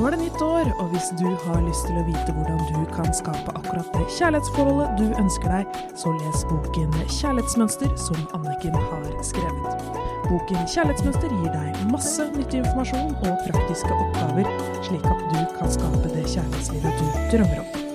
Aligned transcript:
Nå 0.00 0.06
er 0.08 0.14
det 0.14 0.22
nytt 0.22 0.40
år, 0.40 0.68
og 0.80 0.94
hvis 0.94 1.10
du 1.20 1.26
har 1.42 1.58
lyst 1.60 1.82
til 1.84 1.98
å 2.00 2.02
vite 2.06 2.32
hvordan 2.32 2.60
du 2.70 2.86
kan 2.88 3.10
skape 3.12 3.52
akkurat 3.52 3.90
det 3.92 4.06
kjærlighetsforholdet 4.16 4.94
du 4.96 5.10
ønsker 5.20 5.52
deg, 5.52 5.74
så 6.00 6.14
les 6.14 6.44
boken 6.48 6.94
Kjærlighetsmønster 7.18 7.90
som 8.00 8.22
Anniken 8.38 8.78
har 8.78 9.04
skrevet. 9.28 9.84
Boken 10.24 10.64
Kjærlighetsmønster 10.72 11.36
gir 11.36 11.52
deg 11.52 11.84
masse 11.92 12.30
nyttig 12.32 12.62
informasjon 12.62 13.12
og 13.12 13.44
praktiske 13.44 13.92
oppgaver, 13.98 14.48
slik 14.88 15.04
at 15.04 15.20
du 15.34 15.38
kan 15.58 15.76
skape 15.76 16.14
det 16.16 16.24
kjærlighetslivet 16.32 17.02
du 17.04 17.22
drømmer 17.34 17.60
om. 17.60 17.86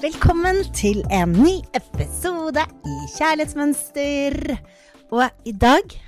Velkommen 0.00 0.64
til 0.72 1.04
en 1.12 1.36
ny 1.36 1.58
episode 1.76 2.64
i 2.64 3.00
Kjærlighetsmønster. 3.18 4.40
Og 5.12 5.28
i 5.44 5.52
dag 5.52 6.00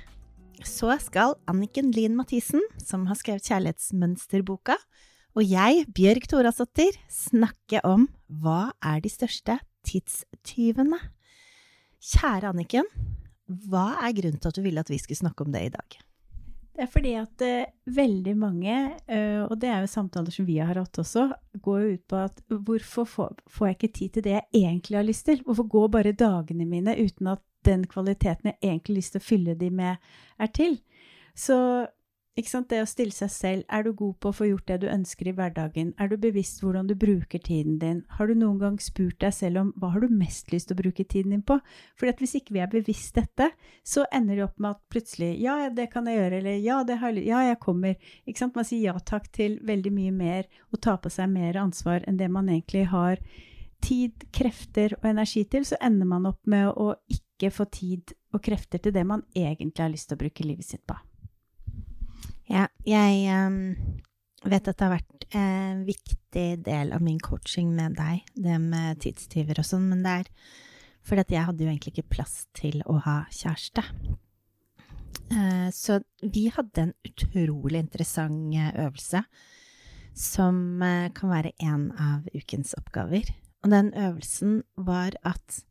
så 0.67 0.93
skal 1.03 1.35
Anniken 1.49 1.91
Lien 1.95 2.15
Mathisen, 2.17 2.61
som 2.81 3.07
har 3.09 3.17
skrevet 3.19 3.45
Kjærlighetsmønsterboka, 3.47 4.77
og 5.33 5.45
jeg, 5.49 5.85
Bjørg 5.95 6.27
Torasdottir, 6.29 6.97
snakke 7.09 7.81
om 7.87 8.05
hva 8.29 8.71
er 8.85 9.01
de 9.01 9.09
største 9.09 9.57
tidstyvene? 9.87 10.99
Kjære 12.03 12.51
Anniken, 12.51 12.89
hva 13.47 13.93
er 14.05 14.15
grunnen 14.17 14.41
til 14.41 14.51
at 14.51 14.59
du 14.59 14.65
ville 14.65 14.83
at 14.83 14.91
vi 14.91 14.99
skulle 15.01 15.19
snakke 15.19 15.45
om 15.45 15.53
det 15.55 15.65
i 15.67 15.73
dag? 15.73 15.97
Det 16.73 16.81
er 16.81 16.89
fordi 16.89 17.13
at 17.19 17.43
uh, 17.45 17.93
veldig 17.93 18.33
mange, 18.39 18.75
uh, 19.05 19.43
og 19.45 19.55
det 19.61 19.69
er 19.69 19.83
jo 19.83 19.91
samtaler 19.91 20.33
som 20.33 20.47
vi 20.47 20.57
har 20.57 20.79
hatt 20.79 20.99
også, 21.03 21.27
går 21.61 21.81
jo 21.83 21.91
ut 21.93 22.05
på 22.09 22.21
at 22.23 22.39
hvorfor 22.49 23.09
får, 23.09 23.35
får 23.45 23.67
jeg 23.67 23.77
ikke 23.77 23.93
tid 23.99 24.13
til 24.15 24.25
det 24.25 24.33
jeg 24.33 24.47
egentlig 24.63 24.97
har 24.97 25.05
lyst 25.05 25.27
til? 25.29 25.43
Hvorfor 25.45 25.69
går 25.69 25.91
bare 25.93 26.15
dagene 26.17 26.65
mine 26.65 26.95
uten 26.97 27.29
at 27.35 27.43
den 27.63 27.85
kvaliteten 27.87 28.49
jeg 28.49 28.57
egentlig 28.61 28.95
har 28.95 29.01
lyst 29.03 29.15
til 29.15 29.21
å 29.21 29.27
fylle 29.27 29.55
de 29.59 29.69
med, 29.69 30.09
er 30.41 30.53
til? 30.55 30.79
Så 31.37 31.57
ikke 32.33 32.49
sant? 32.49 32.69
Det 32.71 32.79
å 32.81 32.89
stille 32.89 33.13
seg 33.13 33.29
selv 33.29 33.63
Er 33.69 33.83
du 33.85 33.91
god 33.93 34.15
på 34.17 34.31
å 34.31 34.35
få 34.35 34.47
gjort 34.47 34.65
det 34.71 34.79
du 34.81 34.87
ønsker 34.89 35.27
i 35.29 35.33
hverdagen? 35.37 35.91
Er 36.01 36.09
du 36.09 36.15
bevisst 36.17 36.63
hvordan 36.63 36.87
du 36.89 36.95
bruker 36.97 37.37
tiden 37.37 37.75
din? 37.81 37.99
Har 38.17 38.27
du 38.27 38.33
noen 38.33 38.57
gang 38.61 38.79
spurt 38.81 39.19
deg 39.21 39.35
selv 39.37 39.61
om 39.61 39.69
hva 39.77 39.91
har 39.93 40.01
du 40.01 40.09
mest 40.09 40.49
lyst 40.53 40.71
til 40.71 40.77
å 40.77 40.81
bruke 40.81 41.05
tiden 41.05 41.35
din 41.35 41.45
på? 41.45 41.59
For 41.99 42.09
hvis 42.09 42.33
ikke 42.39 42.55
vi 42.57 42.63
er 42.65 42.71
bevisst 42.73 43.19
dette, 43.19 43.51
så 43.85 44.07
ender 44.09 44.39
det 44.39 44.47
opp 44.47 44.57
med 44.57 44.73
at 44.73 44.81
plutselig 44.89 45.35
Ja, 45.43 45.59
det 45.69 45.91
kan 45.93 46.09
jeg 46.09 46.17
gjøre, 46.23 46.41
eller 46.41 46.59
Ja, 46.63 46.81
det 46.87 46.97
har, 47.03 47.21
ja 47.21 47.45
jeg 47.51 47.61
kommer. 47.61 48.11
Ikke 48.25 48.41
sant? 48.41 48.57
Man 48.57 48.65
sier 48.65 48.81
ja 48.89 48.97
takk 48.97 49.29
til 49.35 49.59
veldig 49.61 49.93
mye 49.93 50.17
mer 50.17 50.49
og 50.73 50.81
tar 50.81 50.97
på 51.05 51.13
seg 51.13 51.29
mer 51.29 51.61
ansvar 51.61 52.01
enn 52.09 52.17
det 52.17 52.31
man 52.33 52.49
egentlig 52.49 52.87
har 52.89 53.21
tid, 53.83 54.25
krefter 54.33 54.97
og 55.01 55.09
energi 55.11 55.45
til, 55.45 55.67
så 55.67 55.77
ender 55.83 56.09
man 56.09 56.25
opp 56.29 56.41
med 56.49 56.71
å 56.71 56.95
ikke 57.11 57.53
få 57.53 57.67
tid 57.69 58.17
og 58.33 58.41
krefter 58.41 58.81
til 58.81 58.95
det 58.95 59.05
man 59.05 59.25
egentlig 59.35 59.83
har 59.83 59.91
lyst 59.93 60.09
til 60.09 60.17
å 60.17 60.23
bruke 60.23 60.47
livet 60.47 60.65
sitt 60.65 60.87
på. 60.87 60.97
Ja, 62.53 62.67
jeg 62.85 63.31
um, 63.33 63.55
vet 64.45 64.67
at 64.69 64.77
det 64.77 64.85
har 64.85 64.91
vært 64.93 65.23
en 65.33 65.79
viktig 65.87 66.49
del 66.67 66.91
av 66.93 67.01
min 67.01 67.17
coaching 67.23 67.71
med 67.73 67.95
deg, 67.97 68.27
det 68.37 68.59
med 68.61 68.99
tidstyver 69.01 69.57
og 69.63 69.65
sånn, 69.65 69.87
men 69.89 70.03
det 70.05 70.11
er 70.19 70.29
fordi 71.03 71.23
at 71.23 71.33
jeg 71.33 71.47
hadde 71.47 71.65
jo 71.65 71.71
egentlig 71.71 71.95
ikke 71.95 72.13
plass 72.13 72.35
til 72.55 72.83
å 72.85 72.99
ha 73.07 73.15
kjæreste. 73.33 73.83
Uh, 75.33 75.69
så 75.73 75.97
vi 76.21 76.45
hadde 76.53 76.85
en 76.85 76.93
utrolig 77.07 77.81
interessant 77.81 78.53
eh, 78.53 78.69
øvelse 78.85 79.23
som 80.13 80.61
uh, 80.83 81.09
kan 81.15 81.33
være 81.33 81.55
en 81.63 81.89
av 81.97 82.29
ukens 82.37 82.75
oppgaver. 82.77 83.33
Og 83.65 83.73
den 83.73 83.89
øvelsen 83.97 84.61
var 84.77 85.17
at 85.25 85.63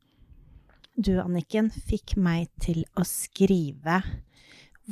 du, 0.98 1.14
Anniken, 1.22 1.70
fikk 1.70 2.16
meg 2.18 2.50
til 2.60 2.82
å 2.98 3.06
skrive 3.06 4.02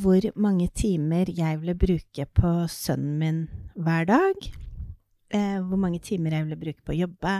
hvor 0.00 0.24
mange 0.40 0.68
timer 0.76 1.30
jeg 1.32 1.60
ville 1.60 1.76
bruke 1.78 2.26
på 2.36 2.50
sønnen 2.72 3.16
min 3.20 3.40
hver 3.76 4.08
dag. 4.08 4.50
Eh, 5.30 5.58
hvor 5.62 5.78
mange 5.80 6.00
timer 6.02 6.34
jeg 6.34 6.46
ville 6.46 6.60
bruke 6.60 6.84
på 6.84 6.94
å 6.94 7.00
jobbe. 7.04 7.36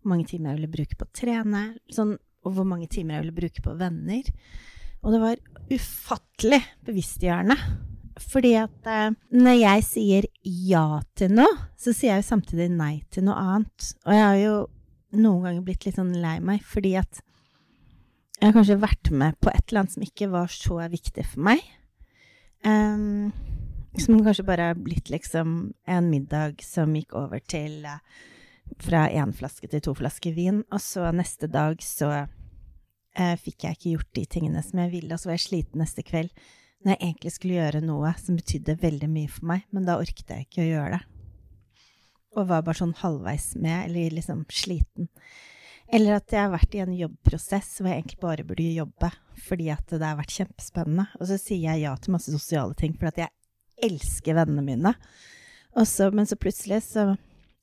Hvor 0.00 0.14
mange 0.14 0.26
timer 0.30 0.50
jeg 0.50 0.60
ville 0.60 0.74
bruke 0.74 0.98
på 0.98 1.06
å 1.06 1.14
trene. 1.20 1.62
Sånn, 1.92 2.16
og 2.46 2.56
hvor 2.56 2.68
mange 2.68 2.88
timer 2.90 3.16
jeg 3.18 3.26
ville 3.26 3.38
bruke 3.40 3.64
på 3.64 3.76
venner. 3.80 4.28
Og 5.00 5.14
det 5.14 5.22
var 5.22 5.40
ufattelig 5.70 6.60
bevisstgjørende. 6.86 7.56
Fordi 8.20 8.52
at 8.60 8.90
eh, 8.90 9.16
når 9.32 9.56
jeg 9.56 9.86
sier 9.86 10.28
ja 10.44 11.00
til 11.16 11.34
noe, 11.38 11.70
så 11.80 11.94
sier 11.94 12.14
jeg 12.14 12.24
jo 12.24 12.30
samtidig 12.32 12.68
nei 12.74 12.94
til 13.12 13.26
noe 13.28 13.38
annet. 13.40 13.90
Og 14.04 14.16
jeg 14.16 14.26
har 14.26 14.38
jo 14.40 14.54
noen 15.16 15.44
ganger 15.46 15.66
blitt 15.66 15.86
litt 15.86 15.98
sånn 15.98 16.14
lei 16.22 16.36
meg 16.44 16.62
fordi 16.62 16.94
at 17.00 17.18
jeg 18.40 18.46
har 18.48 18.54
kanskje 18.56 18.76
vært 18.80 19.10
med 19.12 19.36
på 19.42 19.50
et 19.50 19.64
eller 19.66 19.82
annet 19.82 19.94
som 19.96 20.04
ikke 20.06 20.30
var 20.32 20.52
så 20.52 20.78
viktig 20.88 21.24
for 21.28 21.44
meg. 21.50 21.64
Um, 22.64 23.32
som 23.98 24.20
kanskje 24.24 24.44
bare 24.44 24.70
har 24.70 24.74
blitt 24.78 25.08
liksom 25.10 25.72
en 25.88 26.10
middag 26.10 26.60
som 26.64 26.92
gikk 26.94 27.14
over 27.16 27.40
til 27.40 27.86
uh, 27.88 28.02
fra 28.80 29.06
én 29.08 29.32
flaske 29.34 29.68
til 29.70 29.82
to 29.84 29.94
flasker 29.96 30.34
vin, 30.36 30.62
og 30.70 30.82
så 30.84 31.08
neste 31.16 31.48
dag 31.50 31.80
så 31.82 32.10
uh, 32.20 33.36
fikk 33.40 33.64
jeg 33.64 33.78
ikke 33.78 33.94
gjort 33.94 34.10
de 34.18 34.26
tingene 34.36 34.64
som 34.64 34.82
jeg 34.84 34.92
ville, 34.94 35.14
og 35.14 35.22
så 35.22 35.30
var 35.30 35.38
jeg 35.38 35.46
sliten 35.48 35.82
neste 35.82 36.04
kveld 36.06 36.32
når 36.80 36.94
jeg 36.94 37.02
egentlig 37.04 37.32
skulle 37.34 37.56
gjøre 37.58 37.80
noe 37.84 38.12
som 38.16 38.36
betydde 38.38 38.78
veldig 38.80 39.08
mye 39.12 39.28
for 39.28 39.48
meg, 39.50 39.64
men 39.68 39.88
da 39.88 39.98
orket 40.00 40.30
jeg 40.32 40.46
ikke 40.46 40.62
å 40.64 40.68
gjøre 40.70 40.92
det. 40.94 41.02
Og 42.38 42.46
var 42.48 42.62
bare 42.64 42.78
sånn 42.78 42.94
halvveis 42.96 43.50
med, 43.60 43.90
eller 43.90 44.14
liksom 44.16 44.46
sliten. 44.54 45.10
Eller 45.90 46.20
at 46.20 46.30
jeg 46.30 46.44
har 46.44 46.52
vært 46.52 46.74
i 46.76 46.82
en 46.84 46.92
jobbprosess 46.94 47.80
hvor 47.80 47.90
jeg 47.90 48.02
egentlig 48.02 48.20
bare 48.22 48.46
burde 48.46 48.68
jobbe 48.70 49.10
fordi 49.40 49.70
at 49.72 49.90
det 49.90 50.04
har 50.04 50.18
vært 50.18 50.36
kjempespennende. 50.36 51.08
Og 51.18 51.26
så 51.26 51.38
sier 51.40 51.72
jeg 51.72 51.82
ja 51.82 51.96
til 51.98 52.14
masse 52.14 52.30
sosiale 52.30 52.76
ting 52.78 52.94
fordi 52.94 53.10
at 53.10 53.22
jeg 53.24 53.90
elsker 53.90 54.36
vennene 54.38 54.62
mine. 54.62 54.94
Så, 55.86 56.10
men 56.14 56.28
så 56.28 56.38
plutselig 56.38 56.82
så 56.86 57.14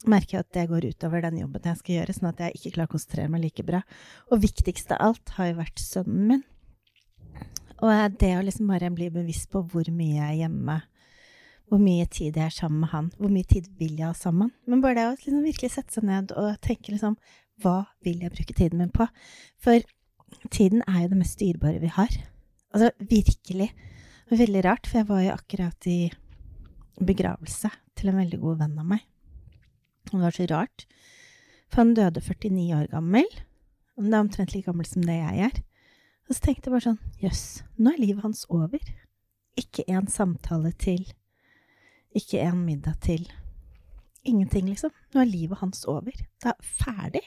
merker 0.07 0.37
jeg 0.37 0.45
at 0.45 0.53
det 0.55 0.67
går 0.71 0.89
utover 0.91 1.23
den 1.23 1.39
jobben 1.41 1.71
jeg 1.71 1.79
skal 1.79 1.95
gjøre, 1.97 2.15
sånn 2.15 2.29
at 2.29 2.43
jeg 2.43 2.57
ikke 2.57 2.73
klarer 2.75 2.89
å 2.89 2.93
konsentrere 2.95 3.31
meg 3.31 3.43
like 3.45 3.65
bra. 3.67 3.81
Og 4.31 4.43
viktigst 4.43 4.91
av 4.95 5.01
alt 5.09 5.33
har 5.37 5.51
jo 5.51 5.57
vært 5.61 5.81
sønnen 5.83 6.27
min. 6.33 6.45
Og 7.77 8.19
det 8.19 8.33
å 8.33 8.43
liksom 8.45 8.69
bare 8.71 8.91
bli 8.93 9.09
bevisst 9.13 9.51
på 9.53 9.61
hvor 9.71 9.89
mye 9.93 10.17
jeg 10.17 10.27
er 10.27 10.39
hjemme, 10.43 10.79
hvor 11.67 11.81
mye 11.83 12.07
tid 12.09 12.37
jeg 12.39 12.47
er 12.47 12.55
sammen 12.55 12.81
med 12.83 12.91
han, 12.93 13.09
hvor 13.19 13.31
mye 13.31 13.47
tid 13.47 13.67
vil 13.77 13.97
jeg 13.99 14.07
ha 14.07 14.15
sammen. 14.17 14.53
Men 14.65 14.81
bare 14.83 14.97
det 14.97 15.07
å 15.07 15.17
liksom 15.17 15.43
virkelig 15.45 15.73
sette 15.75 15.97
seg 15.97 16.07
ned 16.07 16.33
og 16.39 16.57
tenke 16.63 16.93
liksom 16.93 17.19
hva 17.63 17.83
vil 18.05 18.23
jeg 18.23 18.33
bruke 18.33 18.55
tiden 18.57 18.81
min 18.81 18.93
på? 18.93 19.07
For 19.63 19.83
tiden 20.53 20.83
er 20.87 21.03
jo 21.03 21.11
det 21.13 21.19
mest 21.21 21.39
dyrebare 21.39 21.81
vi 21.81 21.91
har. 21.93 22.13
Altså 22.73 22.91
virkelig. 22.99 23.71
Veldig 24.29 24.63
rart, 24.65 24.87
for 24.87 24.99
jeg 24.99 25.07
var 25.07 25.21
jo 25.23 25.35
akkurat 25.37 25.87
i 25.87 26.11
begravelse 26.99 27.69
til 27.95 28.09
en 28.11 28.19
veldig 28.19 28.39
god 28.41 28.57
venn 28.63 28.81
av 28.81 28.89
meg. 28.89 29.05
Og 30.11 30.17
det 30.17 30.25
var 30.25 30.35
så 30.35 30.47
rart, 30.51 30.83
for 31.71 31.83
han 31.83 31.93
døde 31.95 32.23
49 32.23 32.65
år 32.75 32.89
gammel. 32.91 33.27
Og 33.95 34.03
det 34.03 34.13
er 34.13 34.19
omtrent 34.19 34.53
like 34.53 34.67
gammel 34.67 34.87
som 34.87 35.05
det 35.07 35.15
jeg 35.15 35.47
er. 35.47 35.61
Og 36.27 36.35
så 36.35 36.43
tenkte 36.43 36.67
jeg 36.67 36.75
bare 36.75 36.85
sånn, 36.89 36.99
jøss, 37.23 37.45
nå 37.79 37.93
er 37.93 38.03
livet 38.03 38.25
hans 38.27 38.43
over. 38.51 38.83
Ikke 39.57 39.87
en 39.87 40.09
samtale 40.11 40.73
til. 40.75 41.07
Ikke 42.15 42.43
en 42.43 42.65
middag 42.67 42.99
til. 43.03 43.23
Ingenting, 44.27 44.67
liksom. 44.67 44.91
Nå 45.15 45.23
er 45.23 45.31
livet 45.31 45.63
hans 45.63 45.85
over. 45.87 46.11
Det 46.11 46.51
er 46.51 46.71
ferdig. 46.83 47.23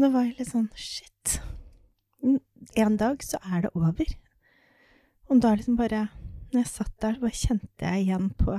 Da 0.00 0.08
var 0.08 0.24
jeg 0.24 0.38
litt 0.38 0.48
sånn 0.48 0.70
shit. 0.80 1.40
En 2.78 2.94
dag 2.96 3.20
så 3.20 3.36
er 3.44 3.66
det 3.66 3.70
over. 3.76 4.12
Og 5.28 5.42
da 5.44 5.52
liksom 5.56 5.76
bare 5.76 6.08
Når 6.50 6.64
jeg 6.64 6.70
satt 6.70 6.94
der, 7.02 7.18
bare 7.20 7.36
kjente 7.36 7.84
jeg 7.84 8.06
igjen 8.06 8.30
på 8.34 8.56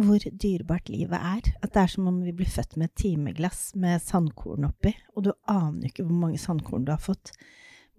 hvor 0.00 0.22
dyrebart 0.24 0.86
livet 0.88 1.18
er. 1.18 1.48
At 1.60 1.74
det 1.74 1.82
er 1.82 1.90
som 1.92 2.06
om 2.08 2.22
vi 2.24 2.32
blir 2.32 2.48
født 2.48 2.78
med 2.80 2.88
et 2.88 3.02
timeglass 3.02 3.74
med 3.76 4.00
sandkorn 4.00 4.64
oppi, 4.64 4.94
og 5.12 5.26
du 5.26 5.32
aner 5.44 5.82
jo 5.82 5.90
ikke 5.90 6.06
hvor 6.06 6.20
mange 6.22 6.40
sandkorn 6.40 6.86
du 6.86 6.94
har 6.94 7.02
fått. 7.02 7.34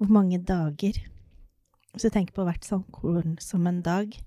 Hvor 0.01 0.09
mange 0.09 0.39
dager. 0.41 0.97
Hvis 1.91 2.07
du 2.07 2.09
tenker 2.09 2.33
på 2.33 2.47
hvert 2.47 2.65
sandkorn 2.65 3.37
som 3.43 3.69
en 3.69 3.83
dag, 3.85 4.17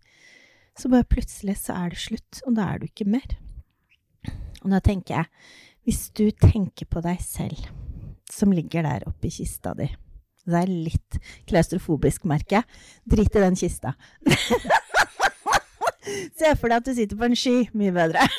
så 0.79 0.93
bare 0.93 1.09
plutselig 1.11 1.57
så 1.65 1.81
er 1.81 1.91
det 1.91 2.05
slutt, 2.05 2.45
og 2.47 2.55
da 2.61 2.69
er 2.69 2.79
du 2.79 2.87
ikke 2.87 3.09
mer. 3.17 3.35
Og 4.63 4.71
da 4.71 4.79
tenker 4.79 5.17
jeg, 5.17 5.27
hvis 5.83 6.05
du 6.15 6.29
tenker 6.31 6.87
på 6.87 7.03
deg 7.03 7.19
selv 7.27 7.67
som 8.33 8.55
ligger 8.55 8.87
der 8.87 9.07
oppe 9.09 9.29
i 9.29 9.35
kista 9.35 9.75
di. 9.79 9.89
Det 10.47 10.61
er 10.61 10.71
litt 10.71 11.19
klaustrofobisk, 11.51 12.27
merker 12.31 12.61
jeg. 12.61 12.67
Drit 13.17 13.35
i 13.35 13.43
den 13.43 13.59
kista. 13.59 13.97
Se 16.39 16.53
for 16.55 16.71
deg 16.71 16.79
at 16.79 16.87
du 16.87 16.95
sitter 16.95 17.19
på 17.19 17.27
en 17.27 17.39
sky. 17.39 17.57
Mye 17.75 17.95
bedre. 17.95 18.23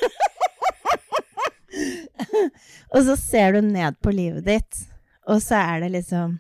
og 2.95 3.01
så 3.10 3.18
ser 3.19 3.57
du 3.57 3.66
ned 3.66 4.00
på 4.04 4.13
livet 4.16 4.48
ditt, 4.48 4.86
og 5.28 5.44
så 5.44 5.60
er 5.60 5.84
det 5.84 5.92
liksom 5.98 6.38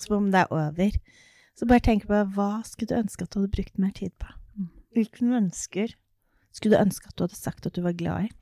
som 0.00 0.16
om 0.16 0.30
det 0.32 0.46
er 0.46 0.54
over. 0.56 0.96
Så 1.58 1.68
bare 1.68 1.84
tenk 1.84 2.06
på 2.08 2.22
hva 2.34 2.62
skulle 2.64 2.94
du 2.94 3.02
ønske 3.02 3.26
at 3.26 3.34
du 3.34 3.42
hadde 3.42 3.52
brukt 3.52 3.80
mer 3.80 3.92
tid 3.96 4.14
på? 4.20 4.30
Hvilke 4.96 5.24
mennesker 5.24 5.92
skulle 6.52 6.76
du 6.76 6.84
ønske 6.84 7.08
at 7.08 7.16
du 7.16 7.26
hadde 7.26 7.38
sagt 7.38 7.68
at 7.68 7.76
du 7.76 7.82
var 7.84 7.96
glad 7.96 8.28
i? 8.28 8.32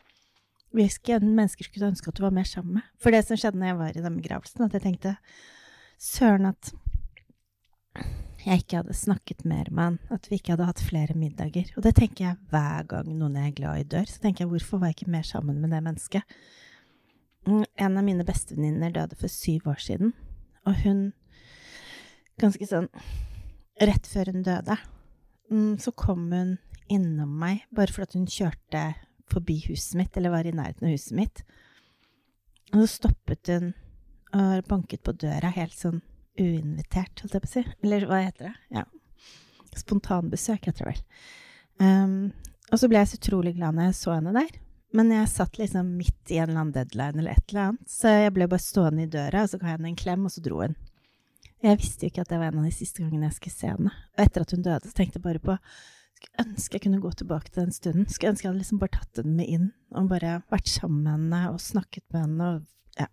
Hvilke 0.76 1.19
mennesker 1.22 1.67
skulle 1.67 1.87
du 1.87 1.90
ønske 1.90 2.12
at 2.12 2.19
du 2.19 2.22
var 2.25 2.34
mer 2.34 2.46
sammen 2.49 2.78
med? 2.78 2.87
For 3.02 3.14
det 3.14 3.25
som 3.26 3.38
skjedde 3.38 3.58
når 3.58 3.72
jeg 3.72 3.81
var 3.81 3.96
i 3.96 4.05
den 4.05 4.19
begravelsen, 4.20 4.67
at 4.67 4.76
jeg 4.76 4.84
tenkte 4.87 5.17
søren 6.00 6.50
at 6.50 6.72
jeg 8.40 8.62
ikke 8.62 8.78
hadde 8.81 8.96
snakket 8.96 9.44
mer 9.44 9.69
med 9.69 9.84
han, 9.84 9.99
at 10.14 10.31
vi 10.31 10.38
ikke 10.38 10.55
hadde 10.55 10.69
hatt 10.70 10.81
flere 10.81 11.17
middager. 11.19 11.69
Og 11.76 11.84
det 11.84 11.93
tenker 11.99 12.25
jeg 12.25 12.38
hver 12.52 12.87
gang 12.88 13.11
noen 13.12 13.37
jeg 13.37 13.50
er 13.50 13.56
glad 13.58 13.82
i, 13.82 13.88
dør. 13.96 14.08
Så 14.08 14.22
tenker 14.22 14.46
jeg, 14.46 14.52
hvorfor 14.55 14.81
var 14.81 14.90
jeg 14.90 15.00
ikke 15.00 15.12
mer 15.12 15.26
sammen 15.28 15.58
med 15.61 15.75
det 15.75 15.82
mennesket? 15.84 16.38
Mm, 17.49 17.64
en 17.64 17.99
av 17.99 18.06
mine 18.06 18.25
bestevenninner 18.25 18.94
døde 18.94 19.19
for 19.20 19.32
syv 19.32 19.69
år 19.73 19.81
siden, 19.81 20.14
og 20.69 20.84
hun 20.84 21.11
Ganske 22.40 22.64
sånn 22.64 22.87
rett 23.84 24.06
før 24.08 24.31
hun 24.32 24.44
døde, 24.46 24.73
mm, 25.52 25.75
så 25.76 25.93
kom 25.93 26.31
hun 26.32 26.55
innom 26.88 27.34
meg 27.43 27.66
bare 27.76 27.93
fordi 27.93 28.16
hun 28.16 28.31
kjørte 28.32 28.84
forbi 29.32 29.59
huset 29.69 29.99
mitt, 30.00 30.17
eller 30.17 30.35
var 30.35 30.49
i 30.49 30.55
nærheten 30.55 30.88
av 30.88 30.94
huset 30.94 31.17
mitt. 31.19 31.43
Og 32.73 32.82
så 32.82 32.88
stoppet 32.99 33.50
hun 33.50 33.73
og 34.37 34.67
banket 34.69 35.03
på 35.03 35.15
døra 35.19 35.50
helt 35.56 35.75
sånn 35.75 36.00
uinvitert, 36.38 37.23
holdt 37.23 37.37
jeg 37.37 37.44
på 37.44 37.49
å 37.49 37.53
si. 37.53 37.65
Eller 37.85 38.06
hva 38.09 38.21
heter 38.23 38.50
det? 38.50 38.55
Ja. 38.79 38.85
Spontanbesøk, 39.77 40.69
heter 40.69 40.87
det 40.87 40.93
vel. 40.93 41.00
Um, 41.81 42.15
og 42.71 42.79
så 42.79 42.91
ble 42.91 43.00
jeg 43.00 43.11
så 43.11 43.19
utrolig 43.19 43.56
glad 43.56 43.77
når 43.77 43.91
jeg 43.91 43.99
så 43.99 44.15
henne 44.15 44.35
der. 44.37 44.53
Men 44.97 45.12
jeg 45.15 45.31
satt 45.31 45.59
liksom 45.59 45.91
midt 45.99 46.33
i 46.35 46.38
en 46.38 46.49
eller 46.49 46.62
annen 46.65 46.75
deadline 46.75 47.23
eller 47.23 47.38
et 47.38 47.53
eller 47.53 47.69
annet, 47.69 47.91
så 47.91 48.11
jeg 48.11 48.33
ble 48.35 48.49
bare 48.50 48.62
stående 48.62 49.05
i 49.06 49.11
døra, 49.11 49.44
og 49.44 49.53
så 49.53 49.61
ga 49.61 49.69
jeg 49.69 49.79
henne 49.79 49.91
en 49.93 50.00
klem, 50.00 50.25
og 50.26 50.35
så 50.35 50.43
dro 50.43 50.62
hun. 50.65 50.75
Jeg 51.61 51.79
visste 51.79 52.06
jo 52.06 52.11
ikke 52.11 52.25
at 52.25 52.33
det 52.33 52.41
var 52.41 52.50
en 52.50 52.62
av 52.62 52.67
de 52.67 52.75
siste 52.75 53.03
gangene 53.03 53.29
jeg 53.29 53.37
skulle 53.37 53.59
se 53.59 53.71
henne. 53.71 53.93
Og 54.17 54.23
etter 54.25 54.47
at 54.47 54.55
hun 54.55 54.65
døde, 54.65 54.88
så 54.88 54.97
tenkte 54.97 55.21
jeg 55.21 55.26
bare 55.26 55.43
på 55.44 55.56
Skulle 56.20 56.44
ønske 56.44 56.76
jeg 56.76 56.84
kunne 56.84 57.00
gå 57.00 57.11
tilbake 57.17 57.50
til 57.50 57.64
den 57.64 57.72
stunden. 57.72 58.06
Skulle 58.08 58.34
ønske 58.34 58.46
jeg 58.46 58.52
hadde 58.52 58.61
liksom 58.61 58.81
bare 58.82 58.96
tatt 58.99 59.20
henne 59.22 59.37
med 59.38 59.49
inn 59.49 59.69
og 59.96 60.11
bare 60.12 60.40
vært 60.52 60.69
sammen 60.69 61.02
med 61.02 61.17
henne 61.17 61.43
og 61.55 61.61
snakket 61.64 62.05
med 62.12 62.26
henne 62.26 62.49
og 62.55 63.00
ja. 63.00 63.08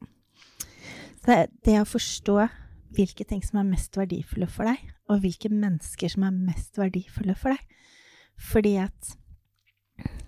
Så 1.24 1.38
det 1.66 1.76
å 1.80 1.88
forstå 1.88 2.38
hvilke 2.96 3.26
ting 3.28 3.42
som 3.44 3.60
er 3.62 3.68
mest 3.68 3.98
verdifulle 4.00 4.48
for 4.50 4.68
deg, 4.68 4.80
og 5.12 5.24
hvilke 5.24 5.52
mennesker 5.52 6.12
som 6.12 6.24
er 6.28 6.36
mest 6.36 6.80
verdifulle 6.80 7.36
for 7.36 7.56
deg. 7.56 7.80
Fordi 8.40 8.76
at 8.80 9.14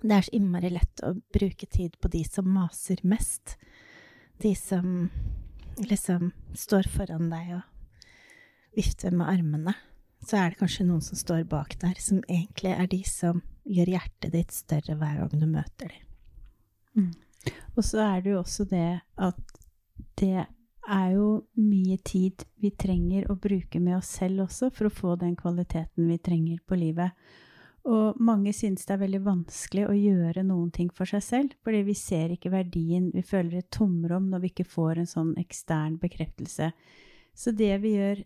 det 0.01 0.15
er 0.15 0.25
så 0.25 0.33
innmari 0.35 0.71
lett 0.73 1.03
å 1.05 1.13
bruke 1.35 1.67
tid 1.69 1.95
på 2.01 2.11
de 2.11 2.23
som 2.27 2.47
maser 2.51 3.01
mest. 3.07 3.55
De 4.43 4.53
som 4.55 5.09
liksom 5.79 6.31
står 6.57 6.89
foran 6.91 7.29
deg 7.31 7.59
og 7.59 8.75
vifter 8.75 9.15
med 9.15 9.27
armene. 9.31 9.75
Så 10.25 10.37
er 10.37 10.51
det 10.51 10.59
kanskje 10.59 10.85
noen 10.87 11.03
som 11.03 11.19
står 11.19 11.45
bak 11.49 11.77
der, 11.81 11.95
som 12.03 12.21
egentlig 12.27 12.73
er 12.75 12.91
de 12.91 13.01
som 13.07 13.41
gjør 13.69 13.93
hjertet 13.95 14.33
ditt 14.35 14.53
større 14.55 14.97
hver 14.99 15.21
gang 15.21 15.41
du 15.41 15.47
møter 15.47 15.91
dem. 15.93 16.05
Mm. 16.99 17.11
Og 17.77 17.85
så 17.85 18.01
er 18.03 18.23
det 18.23 18.33
jo 18.33 18.39
også 18.41 18.65
det 18.67 18.99
at 19.15 19.59
det 20.19 20.45
er 20.89 21.11
jo 21.13 21.27
mye 21.59 21.99
tid 22.03 22.43
vi 22.59 22.71
trenger 22.75 23.29
å 23.29 23.37
bruke 23.39 23.79
med 23.79 23.99
oss 23.99 24.09
selv 24.19 24.47
også 24.47 24.71
for 24.73 24.89
å 24.89 24.93
få 24.93 25.13
den 25.21 25.37
kvaliteten 25.39 26.09
vi 26.09 26.17
trenger 26.17 26.59
på 26.67 26.79
livet. 26.79 27.13
Og 27.89 28.17
mange 28.21 28.51
synes 28.53 28.83
det 28.85 28.95
er 28.95 29.03
veldig 29.05 29.21
vanskelig 29.23 29.85
å 29.87 29.95
gjøre 29.95 30.43
noen 30.45 30.71
ting 30.75 30.89
for 30.93 31.09
seg 31.09 31.23
selv, 31.23 31.53
fordi 31.63 31.83
vi 31.87 31.95
ser 31.97 32.33
ikke 32.33 32.51
verdien, 32.53 33.07
vi 33.13 33.23
føler 33.25 33.61
et 33.61 33.69
tomrom 33.71 34.27
når 34.29 34.43
vi 34.43 34.51
ikke 34.51 34.67
får 34.67 34.99
en 34.99 35.09
sånn 35.09 35.31
ekstern 35.39 35.95
bekreftelse. 36.01 36.73
Så 37.33 37.55
det 37.55 37.71
vi 37.85 37.95
gjør 37.95 38.25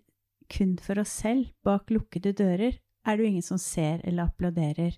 kun 0.53 0.77
for 0.81 1.01
oss 1.01 1.13
selv, 1.23 1.49
bak 1.65 1.91
lukkede 1.93 2.35
dører, 2.37 2.79
er 3.03 3.17
det 3.17 3.25
jo 3.25 3.31
ingen 3.33 3.45
som 3.45 3.59
ser 3.61 4.03
eller 4.07 4.29
applauderer. 4.29 4.95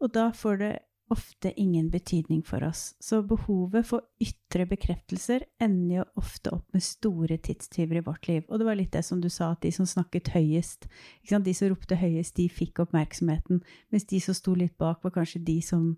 Og 0.00 0.12
da 0.14 0.30
får 0.34 0.60
det 0.62 0.74
ofte 1.12 1.52
ingen 1.60 1.90
betydning 1.90 2.40
for 2.46 2.64
oss, 2.66 2.96
så 2.98 3.20
behovet 3.22 3.86
for 3.86 4.02
ytre 4.22 4.66
bekreftelser 4.66 5.44
ender 5.62 6.00
jo 6.00 6.06
ofte 6.18 6.50
opp 6.56 6.66
med 6.74 6.82
store 6.82 7.38
tidstyver 7.38 8.00
i 8.00 8.04
vårt 8.08 8.26
liv. 8.26 8.42
Og 8.48 8.58
det 8.58 8.66
var 8.66 8.78
litt 8.78 8.94
det 8.96 9.04
som 9.06 9.20
du 9.22 9.28
sa, 9.30 9.52
at 9.54 9.62
de 9.62 9.70
som 9.74 9.86
snakket 9.86 10.32
høyest, 10.34 10.88
de 11.22 11.54
som 11.54 11.70
ropte 11.70 11.98
høyest, 12.00 12.34
de 12.40 12.48
fikk 12.50 12.82
oppmerksomheten, 12.82 13.62
mens 13.94 14.08
de 14.10 14.20
som 14.22 14.34
sto 14.34 14.56
litt 14.58 14.74
bak, 14.82 14.98
var 15.04 15.14
kanskje 15.14 15.44
de 15.46 15.60
som 15.62 15.92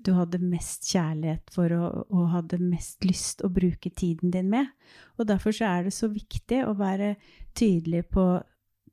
du 0.00 0.12
hadde 0.16 0.40
mest 0.40 0.86
kjærlighet 0.88 1.52
for 1.52 1.72
og, 1.76 2.06
og 2.12 2.30
hadde 2.32 2.58
mest 2.62 3.04
lyst 3.04 3.42
å 3.44 3.50
bruke 3.52 3.90
tiden 3.90 4.32
din 4.32 4.48
med. 4.52 4.70
Og 5.18 5.28
derfor 5.28 5.54
så 5.54 5.68
er 5.68 5.86
det 5.86 5.94
så 5.96 6.08
viktig 6.12 6.62
å 6.66 6.72
være 6.78 7.14
tydelig 7.58 8.06
på 8.14 8.24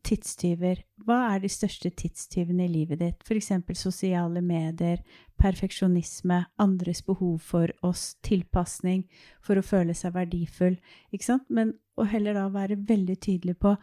tidstyver. 0.06 0.82
Hva 1.06 1.18
er 1.34 1.42
de 1.44 1.50
største 1.52 1.92
tidstyvene 1.92 2.66
i 2.66 2.72
livet 2.72 3.02
ditt? 3.02 3.24
F.eks. 3.26 3.52
sosiale 3.80 4.42
medier, 4.46 5.02
perfeksjonisme, 5.40 6.42
andres 6.62 7.02
behov 7.06 7.40
for 7.44 7.72
oss, 7.86 8.14
tilpasning 8.26 9.06
for 9.44 9.60
å 9.60 9.66
føle 9.66 9.96
seg 9.98 10.16
verdifull. 10.16 10.80
Ikke 11.12 11.32
sant? 11.32 11.48
Men 11.50 11.76
å 12.00 12.08
heller 12.08 12.38
da 12.38 12.48
være 12.54 12.80
veldig 12.90 13.18
tydelig 13.20 13.58
på 13.60 13.76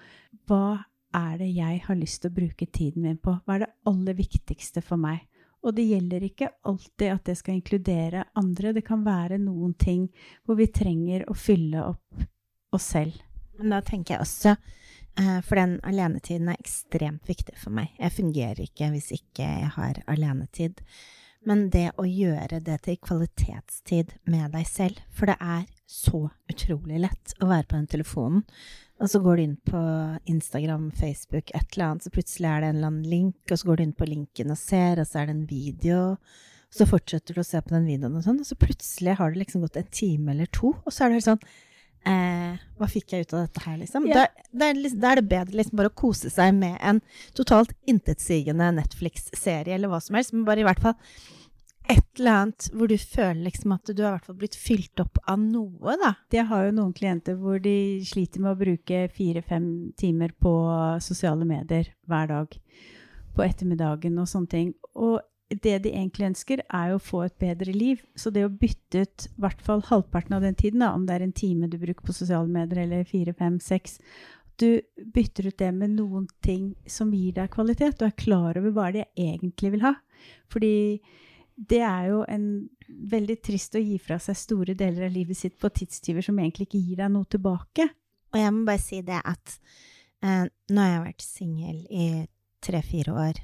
hva 0.49 0.67
er 1.17 1.39
det 1.41 1.49
jeg 1.53 1.81
har 1.87 1.99
lyst 1.99 2.23
til 2.23 2.33
å 2.33 2.39
bruke 2.41 2.69
tiden 2.69 3.07
min 3.07 3.21
på? 3.21 3.39
Hva 3.45 3.57
er 3.57 3.67
det 3.67 3.75
aller 3.89 4.17
viktigste 4.19 4.83
for 4.85 5.01
meg? 5.01 5.25
Og 5.67 5.75
det 5.75 5.89
gjelder 5.89 6.25
ikke 6.29 6.53
alltid 6.71 7.11
at 7.11 7.27
det 7.27 7.37
skal 7.41 7.59
inkludere 7.59 8.25
andre. 8.39 8.73
Det 8.77 8.85
kan 8.87 9.03
være 9.07 9.41
noen 9.43 9.75
ting 9.75 10.07
hvor 10.47 10.59
vi 10.61 10.71
trenger 10.71 11.27
å 11.27 11.35
fylle 11.35 11.83
opp 11.91 12.27
oss 12.77 12.93
selv. 12.95 13.19
Men 13.59 13.75
da 13.75 13.81
tenker 13.83 14.15
jeg 14.15 14.27
også 14.27 14.55
Eh, 15.19 15.41
for 15.41 15.57
den 15.57 15.79
alenetiden 15.83 16.49
er 16.53 16.59
ekstremt 16.61 17.29
viktig 17.29 17.57
for 17.57 17.73
meg. 17.73 17.95
Jeg 17.97 18.13
fungerer 18.13 18.67
ikke 18.67 18.91
hvis 18.93 19.13
ikke 19.17 19.47
jeg 19.47 19.71
har 19.79 20.03
alenetid. 20.13 20.83
Men 21.47 21.69
det 21.71 21.93
å 21.97 22.05
gjøre 22.09 22.61
det 22.65 22.81
til 22.85 22.99
kvalitetstid 23.01 24.17
med 24.27 24.51
deg 24.53 24.67
selv, 24.69 24.99
for 25.15 25.31
det 25.31 25.39
er 25.41 25.65
så 25.87 26.27
utrolig 26.51 27.01
lett 27.05 27.37
å 27.41 27.49
være 27.53 27.69
på 27.69 27.79
den 27.79 27.89
telefonen, 27.95 28.43
og 28.97 29.13
så 29.13 29.21
går 29.21 29.37
du 29.37 29.43
inn 29.45 29.57
på 29.69 29.81
Instagram, 30.33 30.91
Facebook, 30.97 31.53
et 31.53 31.77
eller 31.77 31.91
annet, 31.91 32.07
så 32.07 32.13
plutselig 32.15 32.49
er 32.49 32.63
det 32.63 32.71
en 32.71 32.79
eller 32.79 32.93
annen 32.93 33.11
link, 33.11 33.39
og 33.51 33.61
så 33.61 33.69
går 33.69 33.79
du 33.79 33.87
inn 33.87 33.97
på 33.97 34.09
linken 34.09 34.55
og 34.55 34.61
ser, 34.61 35.03
og 35.03 35.09
så 35.09 35.21
er 35.21 35.29
det 35.29 35.37
en 35.37 35.47
video, 35.51 36.01
så 36.73 36.89
fortsetter 36.89 37.37
du 37.37 37.43
å 37.43 37.47
se 37.47 37.61
på 37.63 37.75
den 37.77 37.89
videoen 37.89 38.17
og 38.19 38.25
sånn, 38.25 38.41
og 38.43 38.49
så 38.49 38.59
plutselig 38.59 39.19
har 39.21 39.33
det 39.33 39.45
liksom 39.45 39.65
gått 39.67 39.79
en 39.81 39.95
time 39.95 40.33
eller 40.35 40.51
to, 40.51 40.73
og 40.77 40.93
så 40.93 41.05
er 41.05 41.13
det 41.13 41.21
helt 41.21 41.31
sånn 41.31 41.49
Eh, 42.07 42.59
hva 42.79 42.87
fikk 42.87 43.17
jeg 43.17 43.27
ut 43.27 43.33
av 43.35 43.47
dette 43.49 43.63
her, 43.65 43.79
liksom? 43.81 44.05
Ja. 44.07 44.27
Da, 44.29 44.45
da, 44.53 44.69
er 44.69 44.77
liksom, 44.79 45.01
da, 45.03 45.11
er 45.11 45.19
det 45.19 45.31
bedre 45.31 45.59
liksom 45.59 45.81
bare 45.81 45.91
å 45.91 45.97
kose 45.99 46.31
seg 46.31 46.53
med 46.55 46.77
en 46.79 47.01
totalt 47.35 47.73
intetsigende 47.91 48.69
Netflix-serie 48.77 49.75
eller 49.75 49.91
hva 49.91 49.99
som 50.05 50.19
helst, 50.19 50.35
men 50.37 50.45
bare 50.47 50.63
i 50.63 50.69
hvert 50.69 50.83
fall 50.85 50.95
et 51.93 52.21
eller 52.21 52.33
annet 52.33 52.67
hvor 52.75 52.91
du 52.91 52.97
føler 52.99 53.45
liksom 53.45 53.75
at 53.77 53.93
du 53.95 54.03
har 54.03 54.25
blitt 54.35 54.57
fylt 54.59 55.03
opp 55.03 55.21
av 55.29 55.39
noe, 55.41 55.97
da. 56.01 56.15
Jeg 56.33 56.49
har 56.51 56.67
jo 56.67 56.75
noen 56.75 56.95
klienter 56.97 57.37
hvor 57.39 57.61
de 57.63 58.03
sliter 58.07 58.43
med 58.43 58.55
å 58.55 58.61
bruke 58.61 59.07
fire-fem 59.15 59.69
timer 60.01 60.35
på 60.43 60.53
sosiale 61.05 61.47
medier 61.49 61.93
hver 62.09 62.31
dag 62.33 62.59
på 63.37 63.45
ettermiddagen 63.45 64.17
og 64.19 64.31
sånne 64.31 64.53
ting. 64.53 64.71
Og 64.97 65.21
det 65.51 65.77
de 65.85 65.93
egentlig 65.93 66.27
ønsker, 66.33 66.63
er 66.75 66.89
jo 66.91 66.99
å 66.99 67.05
få 67.07 67.21
et 67.27 67.37
bedre 67.39 67.75
liv. 67.75 68.01
Så 68.19 68.33
det 68.35 68.43
å 68.47 68.51
bytte 68.51 69.05
ut 69.05 69.27
i 69.29 69.43
hvert 69.45 69.61
fall 69.63 69.85
halvparten 69.87 70.35
av 70.35 70.43
den 70.43 70.57
tiden, 70.59 70.83
da, 70.83 70.91
om 70.97 71.05
det 71.07 71.15
er 71.17 71.27
en 71.27 71.37
time 71.37 71.69
du 71.71 71.79
bruker 71.79 72.07
på 72.07 72.17
sosiale 72.17 72.51
medier, 72.51 72.83
eller 72.83 73.07
fire, 73.07 73.37
fem, 73.37 73.61
seks 73.63 74.01
Du 74.57 74.81
bytter 75.13 75.51
ut 75.51 75.59
det 75.61 75.69
med 75.77 75.93
noen 75.99 76.25
ting 76.41 76.71
som 76.89 77.11
gir 77.13 77.35
deg 77.37 77.53
kvalitet, 77.53 78.01
og 78.01 78.09
er 78.09 78.17
klar 78.17 78.57
over 78.57 78.73
hva 78.73 78.87
det 78.89 79.03
jeg 79.05 79.35
egentlig 79.37 79.75
vil 79.75 79.85
ha. 79.85 79.93
Fordi 80.49 80.73
det 81.57 81.81
er 81.81 82.11
jo 82.11 82.23
en 82.29 82.47
veldig 82.87 83.39
trist 83.45 83.77
å 83.79 83.83
gi 83.83 83.97
fra 84.03 84.19
seg 84.21 84.37
store 84.39 84.77
deler 84.77 85.09
av 85.09 85.15
livet 85.15 85.39
sitt 85.39 85.57
på 85.61 85.71
tidstyver 85.73 86.25
som 86.25 86.39
egentlig 86.39 86.69
ikke 86.69 86.83
gir 86.83 87.01
deg 87.01 87.13
noe 87.15 87.29
tilbake. 87.33 87.89
Og 88.35 88.41
jeg 88.41 88.53
må 88.53 88.65
bare 88.69 88.83
si 88.83 89.01
det 89.07 89.21
at 89.25 89.59
eh, 90.21 90.45
nå 90.45 90.83
har 90.83 90.93
jeg 90.93 91.05
vært 91.07 91.25
singel 91.25 91.79
i 91.89 92.09
tre-fire 92.65 93.17
år. 93.17 93.41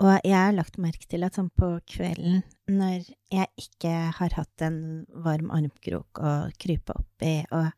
Og 0.00 0.14
jeg 0.24 0.36
har 0.36 0.54
lagt 0.56 0.80
merke 0.80 1.08
til 1.08 1.24
at 1.26 1.36
sånn 1.36 1.50
på 1.52 1.74
kvelden, 1.88 2.40
når 2.72 3.04
jeg 3.32 3.48
ikke 3.60 3.92
har 4.16 4.36
hatt 4.36 4.64
en 4.64 4.80
varm 5.24 5.50
armkrok 5.52 6.22
å 6.24 6.32
krype 6.60 6.96
opp 6.96 7.24
i, 7.26 7.42
og 7.52 7.68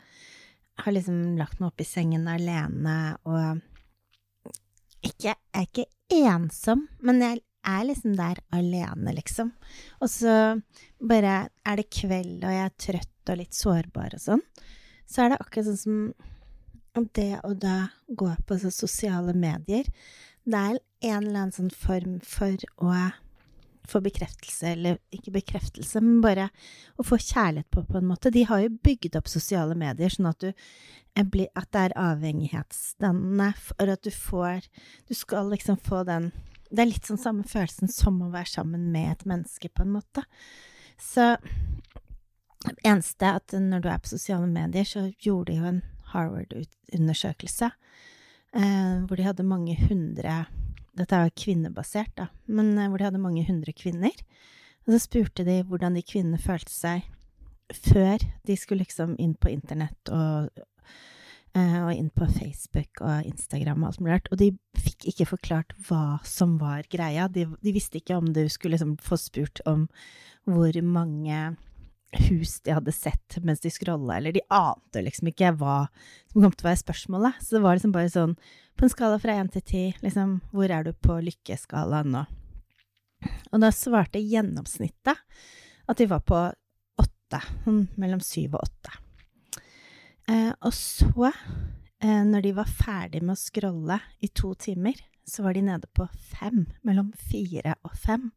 har 0.83 0.95
liksom 0.95 1.35
lagt 1.39 1.59
meg 1.59 1.73
opp 1.73 1.83
i 1.83 1.87
sengen 1.87 2.29
alene 2.31 2.97
og 3.29 3.63
ikke, 5.03 5.35
Jeg 5.35 5.37
er 5.59 5.65
ikke 5.67 5.89
ensom, 6.15 6.87
men 7.03 7.19
jeg 7.23 7.41
er 7.69 7.87
liksom 7.87 8.17
der 8.19 8.41
alene, 8.55 9.15
liksom. 9.17 9.53
Og 10.01 10.11
så 10.11 10.35
bare 10.99 11.49
er 11.65 11.81
det 11.81 11.91
kveld, 11.95 12.43
og 12.43 12.53
jeg 12.53 12.67
er 12.67 12.77
trøtt 12.87 13.33
og 13.33 13.39
litt 13.39 13.55
sårbar 13.55 14.17
og 14.19 14.23
sånn, 14.23 14.45
så 15.07 15.25
er 15.25 15.33
det 15.33 15.41
akkurat 15.43 15.69
sånn 15.71 15.83
som 15.83 17.09
det 17.17 17.39
å 17.47 17.55
da 17.57 17.87
gå 18.09 18.29
på 18.45 18.59
sosiale 18.69 19.33
medier 19.33 19.87
det 20.45 20.59
er 20.59 20.79
en 21.13 21.27
eller 21.27 21.45
annen 21.45 21.55
sånn 21.55 21.71
form 21.75 22.19
for 22.27 22.57
å 22.83 22.95
få 23.91 23.99
bekreftelse, 24.03 24.73
eller 24.77 24.99
ikke 25.15 25.35
bekreftelse, 25.35 26.01
men 26.03 26.21
bare 26.23 26.49
å 26.99 27.07
få 27.07 27.19
kjærlighet 27.19 27.69
på, 27.75 27.83
på 27.87 27.99
en 27.99 28.07
måte. 28.07 28.31
De 28.31 28.45
har 28.47 28.63
jo 28.63 28.77
bygd 28.87 29.19
opp 29.19 29.31
sosiale 29.31 29.75
medier 29.79 30.13
sånn 30.13 30.31
at, 30.31 30.43
du, 30.43 30.53
at 31.19 31.71
det 31.75 31.83
er 31.83 31.97
avhengighetsdannende, 31.99 33.51
for 33.59 33.95
at 33.95 34.07
du 34.07 34.13
får 34.15 34.71
Du 35.11 35.15
skal 35.19 35.51
liksom 35.51 35.81
få 35.83 36.05
den 36.09 36.31
Det 36.73 36.83
er 36.83 36.89
litt 36.89 37.09
sånn 37.09 37.21
samme 37.21 37.45
følelsen 37.49 37.91
som 37.93 38.21
å 38.25 38.31
være 38.33 38.49
sammen 38.49 38.89
med 38.95 39.11
et 39.11 39.25
menneske, 39.29 39.69
på 39.69 39.85
en 39.85 39.93
måte. 39.99 40.25
Så 41.01 41.35
det 42.65 42.79
eneste 42.87 43.35
at 43.41 43.53
når 43.59 43.83
du 43.83 43.89
er 43.91 44.01
på 44.01 44.13
sosiale 44.15 44.49
medier, 44.49 44.87
så 44.89 45.09
gjorde 45.21 45.53
de 45.53 45.59
jo 45.59 45.69
en 45.69 45.83
Harvard-undersøkelse 46.13 47.69
eh, 47.69 48.97
hvor 49.07 49.19
de 49.19 49.27
hadde 49.27 49.49
mange 49.49 49.77
hundre 49.89 50.43
Dette 50.93 51.17
er 51.17 51.31
jo 51.31 51.39
kvinnebasert, 51.41 52.13
da, 52.19 52.27
men 52.53 52.75
eh, 52.77 52.89
hvor 52.93 53.01
de 53.01 53.07
hadde 53.09 53.23
mange 53.23 53.47
hundre 53.47 53.73
kvinner. 53.73 54.13
Og 54.85 54.93
så 54.93 54.99
spurte 55.07 55.47
de 55.47 55.63
hvordan 55.65 55.97
de 55.97 56.03
kvinnene 56.05 56.41
følte 56.43 56.73
seg 56.73 57.07
før 57.73 58.21
de 58.45 58.57
skulle 58.61 58.85
liksom 58.85 59.15
inn 59.23 59.33
på 59.41 59.49
internett 59.49 60.11
og, 60.13 60.51
og 61.59 61.91
inn 61.93 62.09
på 62.17 62.25
Facebook 62.33 63.03
og 63.05 63.27
Instagram 63.29 63.83
og 63.83 63.91
alt 63.91 64.01
mulig 64.01 64.15
rart. 64.15 64.31
Og 64.33 64.41
de 64.41 64.47
fikk 64.81 65.09
ikke 65.11 65.27
forklart 65.35 65.75
hva 65.89 66.17
som 66.25 66.55
var 66.61 66.87
greia. 66.93 67.27
De, 67.29 67.45
de 67.61 67.75
visste 67.75 68.01
ikke 68.01 68.17
om 68.17 68.31
du 68.33 68.47
skulle 68.49 68.79
liksom 68.79 68.95
få 69.05 69.19
spurt 69.21 69.61
om 69.69 69.85
hvor 70.49 70.79
mange 70.87 71.43
hus 72.13 72.59
de 72.61 72.75
hadde 72.77 72.93
sett 72.93 73.39
mens 73.45 73.63
de 73.65 73.71
scrolla, 73.73 74.17
eller 74.17 74.35
de 74.37 74.43
ante 74.53 75.03
liksom 75.05 75.31
ikke 75.31 75.55
hva 75.61 75.77
som 76.33 76.45
kom 76.45 76.53
til 76.53 76.67
å 76.67 76.71
være 76.71 76.83
spørsmålet. 76.83 77.41
Så 77.41 77.57
det 77.57 77.63
var 77.65 77.79
liksom 77.79 77.95
bare 77.95 78.13
sånn, 78.13 78.35
på 78.77 78.87
en 78.87 78.93
skala 78.93 79.21
fra 79.23 79.37
én 79.41 79.51
til 79.53 79.65
ti, 79.65 79.85
liksom, 80.05 80.39
hvor 80.53 80.73
er 80.73 80.87
du 80.87 80.93
på 80.93 81.19
lykkeskalaen 81.25 82.13
nå? 82.17 82.27
Og 83.53 83.63
da 83.63 83.71
svarte 83.75 84.21
gjennomsnittet 84.21 85.17
at 85.89 85.99
de 85.99 86.09
var 86.11 86.25
på 86.27 86.43
åtte, 87.01 87.41
sånn 87.65 87.87
mellom 88.01 88.23
syv 88.25 88.59
og 88.59 88.67
åtte. 88.67 89.02
Eh, 90.33 90.53
og 90.63 90.73
så, 90.75 91.33
eh, 92.01 92.23
når 92.25 92.45
de 92.47 92.53
var 92.57 92.71
ferdig 92.71 93.23
med 93.23 93.35
å 93.35 93.41
scrolle 93.41 93.99
i 94.23 94.31
to 94.33 94.55
timer, 94.55 94.97
så 95.29 95.45
var 95.45 95.57
de 95.57 95.65
nede 95.67 95.89
på 95.95 96.07
fem, 96.33 96.65
mellom 96.87 97.13
fire 97.31 97.77
og 97.85 97.97
fem. 97.99 98.31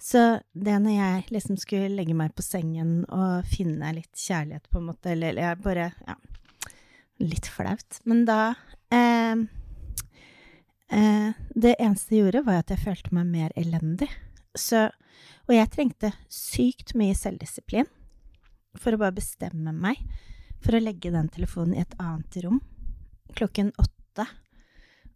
Så 0.00 0.40
det 0.56 0.78
når 0.80 0.96
jeg 0.96 1.24
liksom 1.34 1.58
skulle 1.60 1.92
legge 1.92 2.16
meg 2.16 2.32
på 2.32 2.44
sengen 2.44 3.02
og 3.12 3.44
finne 3.50 3.92
litt 3.98 4.16
kjærlighet, 4.16 4.70
på 4.72 4.80
en 4.80 4.88
måte, 4.88 5.12
eller, 5.12 5.36
jeg 5.36 5.60
bare 5.60 5.90
Ja, 6.06 6.16
litt 7.20 7.46
flaut. 7.52 8.00
Men 8.08 8.24
da 8.24 8.54
eh, 8.88 9.36
eh, 10.88 11.36
Det 11.52 11.74
eneste 11.76 12.16
jeg 12.16 12.24
gjorde, 12.24 12.46
var 12.46 12.62
at 12.62 12.72
jeg 12.72 12.80
følte 12.86 13.12
meg 13.12 13.28
mer 13.28 13.52
elendig. 13.60 14.08
Så 14.56 14.88
Og 15.48 15.54
jeg 15.54 15.70
trengte 15.70 16.14
sykt 16.30 16.94
mye 16.94 17.14
selvdisiplin 17.14 17.88
for 18.78 18.94
å 18.94 19.00
bare 19.02 19.18
bestemme 19.18 19.72
meg 19.74 19.98
for 20.60 20.76
å 20.76 20.82
legge 20.82 21.12
den 21.14 21.30
telefonen 21.32 21.76
i 21.76 21.84
et 21.84 21.96
annet 22.02 22.40
rom. 22.44 22.60
Klokken 23.36 23.72
åtte, 23.78 24.26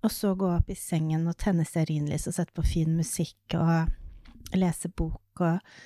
og 0.04 0.12
så 0.12 0.34
gå 0.38 0.48
opp 0.56 0.70
i 0.70 0.78
sengen 0.78 1.26
og 1.30 1.38
tenne 1.40 1.66
stearinlys 1.66 2.28
og 2.28 2.36
sette 2.36 2.54
på 2.56 2.64
fin 2.66 2.94
musikk 2.96 3.56
og 3.58 4.54
lese 4.54 4.90
bok 4.92 5.44
og 5.44 5.76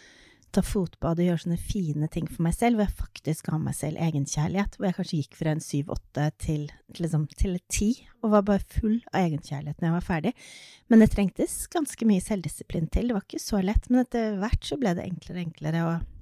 ta 0.54 0.62
fotbad 0.64 1.20
og 1.20 1.26
gjøre 1.26 1.42
sånne 1.42 1.60
fine 1.60 2.08
ting 2.12 2.26
for 2.28 2.44
meg 2.46 2.54
selv, 2.56 2.78
hvor 2.78 2.88
jeg 2.88 2.98
faktisk 3.02 3.50
ga 3.50 3.58
meg 3.60 3.76
selv 3.76 4.00
egenkjærlighet, 4.00 4.76
hvor 4.78 4.88
jeg 4.88 4.96
kanskje 4.96 5.20
gikk 5.20 5.38
fra 5.38 5.52
en 5.52 5.62
syv-åtte 5.62 6.28
til, 6.40 6.62
liksom, 6.96 7.26
til 7.36 7.58
ti, 7.68 7.90
og 8.22 8.32
var 8.32 8.46
bare 8.48 8.64
full 8.78 8.96
av 9.12 9.26
egenkjærlighet 9.26 9.80
når 9.80 9.90
jeg 9.90 9.96
var 9.98 10.06
ferdig. 10.06 10.32
Men 10.88 11.04
det 11.04 11.10
trengtes 11.12 11.58
ganske 11.72 12.08
mye 12.08 12.24
selvdisiplin 12.24 12.88
til, 12.92 13.10
det 13.10 13.18
var 13.18 13.26
ikke 13.26 13.42
så 13.44 13.60
lett, 13.64 13.90
men 13.92 14.06
etter 14.06 14.38
hvert 14.40 14.70
så 14.70 14.80
ble 14.80 14.94
det 14.96 15.04
enklere 15.04 15.36
og 15.36 15.44
enklere, 15.44 15.84
og 15.84 16.14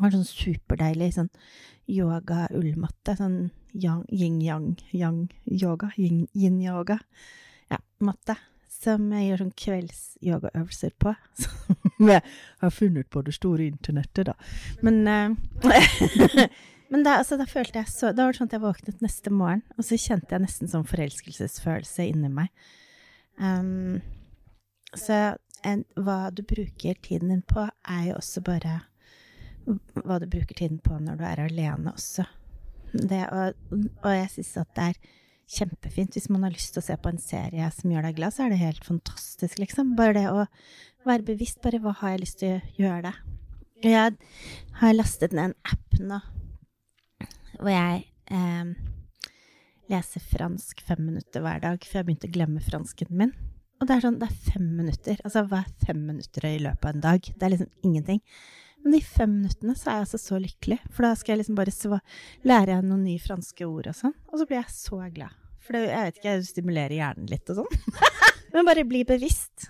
det 0.00 0.06
var 0.06 0.14
sånn 0.16 0.28
superdeilig 0.28 1.10
sånn 1.18 1.28
yoga-ullmatte, 1.90 3.16
sånn 3.18 3.50
yin-yang, 3.76 4.72
yang-yoga, 4.96 5.90
yin-yoga, 5.98 6.96
ja, 7.70 7.78
matte 8.00 8.38
som 8.80 9.10
jeg 9.12 9.26
gjør 9.26 9.42
sånn 9.42 9.54
kveldsyogaøvelser 9.60 10.92
på. 11.02 11.12
Som 12.00 12.08
jeg 12.08 12.22
har 12.62 12.72
funnet 12.72 13.10
på 13.12 13.20
det 13.26 13.34
store 13.36 13.66
internettet, 13.68 14.30
da. 14.30 14.34
Men, 14.80 15.02
uh, 15.04 15.34
men 16.92 17.04
da, 17.04 17.18
altså, 17.18 17.36
da, 17.36 17.44
følte 17.44 17.82
jeg 17.82 17.92
så 17.92 18.14
Da 18.16 18.24
var 18.24 18.32
det 18.32 18.40
sånn 18.40 18.48
at 18.48 18.56
jeg 18.56 18.64
våknet 18.64 19.04
neste 19.04 19.32
morgen, 19.34 19.60
og 19.76 19.84
så 19.84 20.00
kjente 20.00 20.32
jeg 20.32 20.46
nesten 20.46 20.72
sånn 20.72 20.88
forelskelsesfølelse 20.88 22.08
inni 22.08 22.32
meg. 22.32 22.48
Um, 23.36 24.00
så 24.96 25.36
en, 25.66 25.84
hva 26.00 26.30
du 26.32 26.40
bruker 26.48 26.96
tiden 27.04 27.34
din 27.34 27.44
på, 27.44 27.68
er 27.68 28.06
jo 28.08 28.16
også 28.16 28.40
bare 28.48 28.80
hva 30.04 30.18
du 30.20 30.28
bruker 30.30 30.56
tiden 30.56 30.80
på 30.82 30.98
når 30.98 31.20
du 31.20 31.24
er 31.28 31.42
alene 31.46 31.94
også. 31.94 32.26
Det, 32.90 33.22
og, 33.30 33.58
og 34.02 34.14
jeg 34.16 34.30
syns 34.34 34.54
at 34.64 34.70
det 34.76 34.86
er 34.90 35.10
kjempefint. 35.50 36.16
Hvis 36.16 36.30
man 36.32 36.46
har 36.46 36.54
lyst 36.54 36.74
til 36.74 36.82
å 36.82 36.86
se 36.86 36.96
på 36.98 37.12
en 37.12 37.22
serie 37.22 37.70
som 37.74 37.92
gjør 37.92 38.08
deg 38.08 38.18
glad, 38.18 38.34
så 38.34 38.46
er 38.46 38.54
det 38.54 38.62
helt 38.62 38.86
fantastisk, 38.86 39.60
liksom. 39.62 39.94
Bare 39.98 40.16
det 40.18 40.26
å 40.30 40.46
være 41.06 41.26
bevisst. 41.32 41.60
Bare 41.64 41.82
hva 41.82 41.94
har 42.02 42.16
jeg 42.16 42.24
lyst 42.24 42.40
til 42.42 42.56
å 42.56 42.82
gjøre 42.82 43.10
det? 43.10 43.14
Jeg 43.80 44.16
har 44.82 44.96
lastet 44.96 45.32
ned 45.32 45.52
en 45.52 45.72
app 45.72 46.00
nå 46.00 46.20
hvor 47.60 47.72
jeg 47.72 48.04
eh, 48.32 48.68
leser 49.92 50.22
fransk 50.24 50.80
fem 50.86 51.02
minutter 51.10 51.42
hver 51.44 51.60
dag, 51.60 51.82
for 51.84 52.00
jeg 52.00 52.08
begynte 52.08 52.30
å 52.30 52.34
glemme 52.34 52.62
fransken 52.64 53.10
min. 53.12 53.34
Og 53.80 53.88
det 53.88 53.96
er 53.96 54.04
sånn, 54.04 54.18
det 54.20 54.28
er 54.28 54.52
fem 54.52 54.66
minutter. 54.76 55.20
Altså, 55.24 55.42
hva 55.48 55.62
er 55.64 55.86
fem 55.86 56.00
minutter 56.04 56.46
i 56.48 56.60
løpet 56.60 56.86
av 56.86 56.94
en 56.94 57.04
dag? 57.04 57.30
Det 57.32 57.46
er 57.46 57.54
liksom 57.54 57.70
ingenting. 57.88 58.20
Men 58.84 58.96
de 58.96 59.00
fem 59.04 59.32
minuttene 59.40 59.74
så 59.76 59.90
er 59.90 59.98
jeg 59.98 60.06
altså 60.06 60.20
så 60.20 60.38
lykkelig, 60.40 60.78
for 60.88 61.04
da 61.04 61.12
skal 61.18 61.34
jeg 61.34 61.42
liksom 61.42 61.58
bare 61.58 62.00
lære 62.48 62.74
jeg 62.74 62.86
noen 62.86 63.04
nye 63.04 63.22
franske 63.22 63.66
ord 63.68 63.90
og 63.90 63.96
sånn, 63.98 64.14
og 64.30 64.40
så 64.40 64.46
blir 64.48 64.60
jeg 64.62 64.74
så 64.74 65.00
glad. 65.12 65.36
For 65.60 65.76
det, 65.76 65.82
jeg 65.90 66.06
vet 66.06 66.20
ikke, 66.20 66.30
jeg 66.32 66.46
stimulerer 66.48 66.96
hjernen 66.96 67.28
litt 67.30 67.52
og 67.52 67.60
sånn. 67.60 67.98
Men 68.54 68.66
bare 68.66 68.86
bli 68.88 69.02
bevisst. 69.06 69.68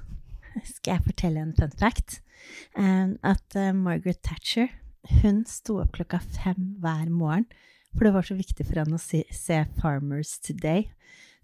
Skal 0.66 0.96
jeg 0.96 1.06
fortelle 1.08 1.42
en 1.42 1.56
fun 1.58 1.74
fact? 1.80 2.20
Um, 2.78 3.16
at 3.26 3.58
uh, 3.58 3.72
Margaret 3.76 4.22
Thatcher, 4.24 4.70
hun 5.20 5.42
sto 5.48 5.80
opp 5.82 5.92
klokka 5.98 6.20
fem 6.38 6.76
hver 6.80 7.10
morgen. 7.10 7.48
For 7.96 8.06
det 8.06 8.14
var 8.14 8.26
så 8.26 8.36
viktig 8.38 8.64
for 8.68 8.78
henne 8.80 8.96
å 8.96 9.02
se, 9.02 9.24
se 9.34 9.64
Farmers 9.80 10.36
Today. 10.46 10.86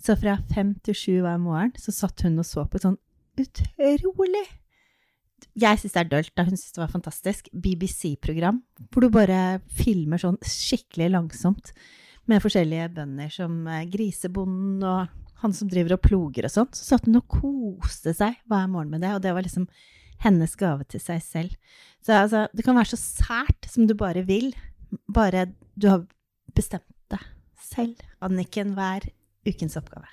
Så 0.02 0.14
fra 0.20 0.38
fem 0.54 0.76
til 0.86 0.96
sju 0.96 1.14
hver 1.24 1.40
morgen 1.42 1.74
så 1.80 1.94
satt 1.94 2.22
hun 2.22 2.38
og 2.38 2.46
så 2.46 2.66
på 2.68 2.78
et 2.78 2.86
sånn 2.86 3.00
utrolig 3.36 4.46
jeg 5.56 5.80
syns 5.80 5.94
det 5.94 6.02
er 6.02 6.10
dølt, 6.10 6.32
da 6.36 6.44
hun 6.44 6.56
syntes 6.56 6.74
det 6.76 6.82
var 6.82 6.92
fantastisk. 6.92 7.48
BBC-program 7.52 8.60
hvor 8.92 9.06
du 9.06 9.12
bare 9.12 9.60
filmer 9.72 10.20
sånn 10.20 10.36
skikkelig 10.44 11.08
langsomt 11.14 11.72
med 12.28 12.42
forskjellige 12.42 12.90
bønder, 12.96 13.30
som 13.32 13.62
eh, 13.70 13.86
grisebonden 13.88 14.82
og 14.84 15.12
han 15.42 15.54
som 15.54 15.68
driver 15.70 15.96
og 15.96 16.02
ploger 16.04 16.48
og 16.48 16.52
sånt. 16.52 16.76
Så 16.76 16.90
satt 16.90 17.06
hun 17.08 17.20
og 17.20 17.28
koste 17.30 18.14
seg 18.16 18.38
hver 18.50 18.68
morgen 18.72 18.92
med 18.92 19.04
det, 19.04 19.14
og 19.14 19.22
det 19.24 19.34
var 19.36 19.46
liksom 19.46 19.68
hennes 20.24 20.56
gave 20.58 20.86
til 20.90 21.02
seg 21.02 21.22
selv. 21.24 21.56
Så 22.04 22.16
altså, 22.16 22.46
det 22.56 22.64
kan 22.66 22.76
være 22.78 22.94
så 22.94 23.00
sært 23.00 23.68
som 23.70 23.88
du 23.88 23.94
bare 23.98 24.24
vil, 24.26 24.52
bare 25.12 25.48
du 25.76 25.88
har 25.90 26.06
bestemt 26.56 26.88
det 27.12 27.20
selv. 27.60 28.00
Anniken, 28.24 28.74
hva 28.76 28.96
er 28.98 29.10
ukens 29.46 29.76
oppgave? 29.78 30.08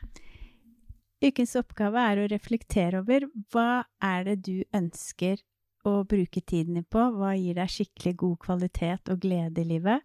Ukens 1.24 1.54
oppgave 1.56 2.02
er 2.04 2.20
å 2.20 2.28
reflektere 2.28 3.00
over 3.00 3.24
hva 3.54 3.86
er 4.04 4.26
det 4.28 4.38
du 4.44 4.56
ønsker 4.76 5.40
å 5.88 6.02
bruke 6.08 6.42
tiden 6.44 6.76
din 6.76 6.88
på, 6.88 7.00
hva 7.16 7.32
gir 7.38 7.56
deg 7.56 7.72
skikkelig 7.72 8.16
god 8.20 8.38
kvalitet 8.44 9.12
og 9.12 9.22
glede 9.24 9.64
i 9.64 9.70
livet, 9.70 10.04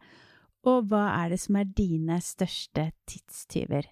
og 0.63 0.87
hva 0.91 1.09
er 1.17 1.33
det 1.35 1.41
som 1.43 1.59
er 1.59 1.73
dine 1.81 2.21
største 2.23 2.91
tidstyver? 3.11 3.89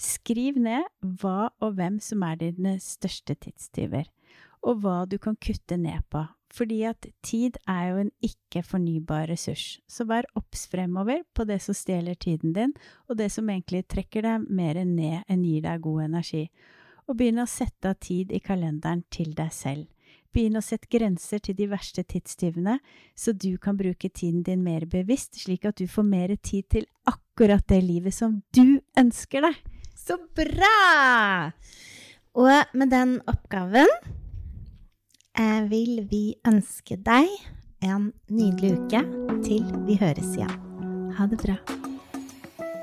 Skriv 0.00 0.56
ned 0.62 0.88
hva 1.20 1.50
og 1.60 1.76
hvem 1.76 1.98
som 2.00 2.24
er 2.24 2.40
dine 2.40 2.78
største 2.80 3.36
tidstyver, 3.36 4.08
og 4.64 4.80
hva 4.80 5.02
du 5.04 5.18
kan 5.20 5.36
kutte 5.36 5.76
ned 5.80 6.00
på, 6.08 6.24
fordi 6.50 6.80
at 6.88 7.06
tid 7.22 7.58
er 7.70 7.84
jo 7.90 8.00
en 8.02 8.10
ikke-fornybar 8.26 9.28
ressurs, 9.30 9.78
så 9.86 10.06
vær 10.08 10.26
obs 10.38 10.66
fremover 10.70 11.22
på 11.34 11.46
det 11.46 11.60
som 11.62 11.76
stjeler 11.76 12.18
tiden 12.18 12.54
din, 12.56 12.74
og 13.08 13.18
det 13.20 13.30
som 13.32 13.48
egentlig 13.50 13.84
trekker 13.90 14.26
deg 14.26 14.50
mer 14.50 14.82
ned 14.84 15.22
enn 15.30 15.46
gir 15.46 15.64
deg 15.66 15.84
god 15.86 16.08
energi, 16.08 16.48
og 17.06 17.18
begynn 17.18 17.42
å 17.42 17.48
sette 17.50 17.90
av 17.90 17.98
tid 18.02 18.34
i 18.34 18.42
kalenderen 18.42 19.04
til 19.10 19.32
deg 19.38 19.54
selv. 19.54 19.86
Begynn 20.30 20.60
å 20.60 20.62
sette 20.62 20.86
grenser 20.90 21.42
til 21.42 21.56
de 21.58 21.66
verste 21.70 22.04
tidstyvene, 22.06 22.76
så 23.18 23.34
du 23.34 23.56
kan 23.58 23.78
bruke 23.78 24.10
tiden 24.10 24.44
din 24.46 24.62
mer 24.62 24.86
bevisst, 24.90 25.40
slik 25.42 25.66
at 25.66 25.78
du 25.78 25.90
får 25.90 26.06
mer 26.06 26.34
tid 26.38 26.68
til 26.70 26.86
akkurat 27.10 27.66
det 27.70 27.80
livet 27.82 28.14
som 28.14 28.38
du 28.54 28.78
ønsker 28.98 29.46
deg. 29.46 29.58
Så 29.98 30.18
bra! 30.38 31.50
Og 32.38 32.74
med 32.78 32.94
den 32.94 33.18
oppgaven 33.30 33.90
vil 35.70 36.06
vi 36.10 36.34
ønske 36.48 36.96
deg 36.96 37.28
en 37.84 38.10
nydelig 38.28 38.74
uke 38.78 39.04
til 39.44 39.64
vi 39.86 39.96
høres 40.00 40.34
igjen. 40.36 40.56
Ha 41.16 41.26
det 41.30 41.38
bra. 41.42 41.56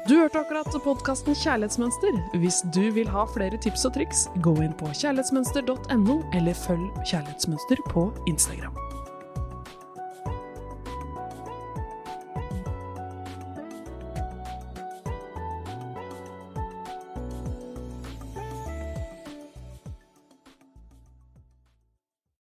Du 0.07 0.15
hørte 0.15 0.39
akkurat 0.39 0.71
podkasten 0.83 1.35
Kjærlighetsmønster. 1.35 2.15
Hvis 2.39 2.61
du 2.75 2.91
vil 2.95 3.09
ha 3.11 3.25
flere 3.27 3.59
tips 3.59 3.83
og 3.89 3.97
triks, 3.97 4.27
gå 4.39 4.53
inn 4.63 4.71
på 4.79 4.87
kjærlighetsmønster.no, 4.95 6.21
eller 6.33 6.55
følg 6.55 6.87
Kjærlighetsmønster 7.03 7.83
på 7.91 8.07
Instagram. 8.31 8.77